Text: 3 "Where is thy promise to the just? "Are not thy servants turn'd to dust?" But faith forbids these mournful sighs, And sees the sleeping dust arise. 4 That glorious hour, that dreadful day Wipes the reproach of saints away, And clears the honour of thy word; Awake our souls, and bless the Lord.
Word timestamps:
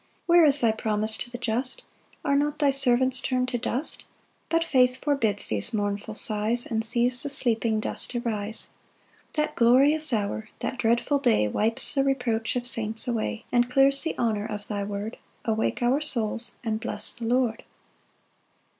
3 0.25 0.25
"Where 0.35 0.45
is 0.45 0.61
thy 0.61 0.71
promise 0.71 1.15
to 1.17 1.29
the 1.29 1.37
just? 1.37 1.83
"Are 2.25 2.35
not 2.35 2.57
thy 2.57 2.71
servants 2.71 3.21
turn'd 3.21 3.49
to 3.49 3.59
dust?" 3.59 4.05
But 4.49 4.63
faith 4.63 4.97
forbids 4.97 5.45
these 5.47 5.75
mournful 5.75 6.15
sighs, 6.15 6.65
And 6.65 6.83
sees 6.83 7.21
the 7.21 7.29
sleeping 7.29 7.79
dust 7.79 8.15
arise. 8.15 8.69
4 9.35 9.45
That 9.45 9.55
glorious 9.55 10.11
hour, 10.11 10.49
that 10.57 10.79
dreadful 10.79 11.19
day 11.19 11.47
Wipes 11.47 11.93
the 11.93 12.03
reproach 12.03 12.55
of 12.55 12.65
saints 12.65 13.07
away, 13.07 13.45
And 13.51 13.69
clears 13.69 14.01
the 14.01 14.17
honour 14.17 14.47
of 14.47 14.67
thy 14.67 14.83
word; 14.83 15.19
Awake 15.45 15.83
our 15.83 16.01
souls, 16.01 16.53
and 16.63 16.79
bless 16.79 17.11
the 17.13 17.27
Lord. 17.27 17.63